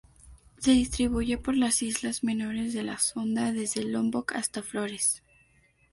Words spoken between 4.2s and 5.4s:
hasta Flores.